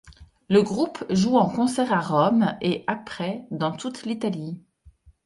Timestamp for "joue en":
1.11-1.47